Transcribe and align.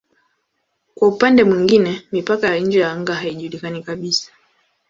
Kwa 0.95 1.07
upande 1.07 1.43
mwingine 1.43 2.01
mipaka 2.11 2.47
ya 2.55 2.59
nje 2.59 2.79
ya 2.79 2.91
anga 2.91 3.15
haijulikani 3.15 3.83
kabisa. 3.83 4.31